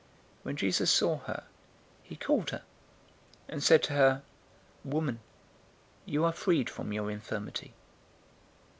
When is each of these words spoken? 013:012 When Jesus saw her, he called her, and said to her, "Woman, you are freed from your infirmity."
013:012 0.01 0.07
When 0.45 0.55
Jesus 0.55 0.89
saw 0.91 1.17
her, 1.25 1.43
he 2.01 2.15
called 2.15 2.49
her, 2.49 2.63
and 3.47 3.63
said 3.63 3.83
to 3.83 3.93
her, 3.93 4.23
"Woman, 4.83 5.19
you 6.07 6.25
are 6.25 6.33
freed 6.33 6.71
from 6.71 6.91
your 6.91 7.11
infirmity." 7.11 7.75